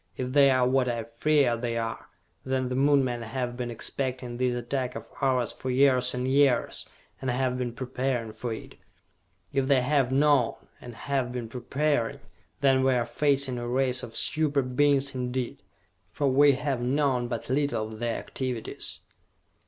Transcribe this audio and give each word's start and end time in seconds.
If 0.17 0.31
they 0.33 0.49
are 0.49 0.67
what 0.67 0.89
I 0.89 1.03
fear 1.19 1.55
they 1.55 1.77
are, 1.77 2.07
then 2.43 2.69
the 2.69 2.75
Moon 2.75 3.03
men 3.03 3.21
have 3.21 3.55
been 3.55 3.69
expecting 3.69 4.35
this 4.37 4.55
attack 4.55 4.95
of 4.95 5.07
ours 5.21 5.51
for 5.53 5.69
years 5.69 6.15
and 6.15 6.27
years, 6.27 6.87
and 7.21 7.29
have 7.29 7.55
been 7.55 7.71
preparing 7.71 8.31
for 8.31 8.51
it! 8.51 8.77
If 9.53 9.67
they 9.67 9.81
have 9.83 10.11
known, 10.11 10.55
and 10.81 10.95
have 10.95 11.31
been 11.31 11.47
preparing, 11.47 12.19
then 12.61 12.83
we 12.83 12.95
are 12.95 13.05
facing 13.05 13.59
a 13.59 13.67
race 13.67 14.01
of 14.01 14.15
super 14.15 14.63
Beings 14.63 15.13
indeed 15.13 15.61
for 16.11 16.27
we 16.27 16.53
have 16.53 16.81
known 16.81 17.27
but 17.27 17.47
little 17.51 17.89
of 17.93 17.99
their 17.99 18.17
activities!" 18.17 19.01